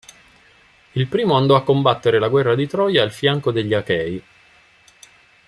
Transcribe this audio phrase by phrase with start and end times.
[0.93, 4.23] Il primo andò a combattere la guerra di Troia al fianco degli Achei.